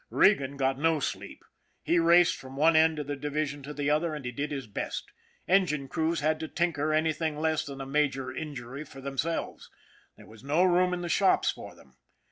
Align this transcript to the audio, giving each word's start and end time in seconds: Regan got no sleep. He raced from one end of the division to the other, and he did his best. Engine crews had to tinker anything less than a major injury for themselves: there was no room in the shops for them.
Regan 0.09 0.57
got 0.57 0.79
no 0.79 0.99
sleep. 0.99 1.45
He 1.83 1.99
raced 1.99 2.35
from 2.35 2.55
one 2.57 2.75
end 2.75 2.97
of 2.97 3.05
the 3.05 3.15
division 3.15 3.61
to 3.61 3.71
the 3.71 3.91
other, 3.91 4.15
and 4.15 4.25
he 4.25 4.31
did 4.31 4.51
his 4.51 4.65
best. 4.65 5.11
Engine 5.47 5.87
crews 5.87 6.21
had 6.21 6.39
to 6.39 6.47
tinker 6.47 6.91
anything 6.91 7.37
less 7.37 7.63
than 7.63 7.79
a 7.79 7.85
major 7.85 8.31
injury 8.33 8.83
for 8.83 8.99
themselves: 8.99 9.69
there 10.17 10.25
was 10.25 10.43
no 10.43 10.63
room 10.63 10.95
in 10.95 11.01
the 11.01 11.07
shops 11.07 11.51
for 11.51 11.75
them. 11.75 11.97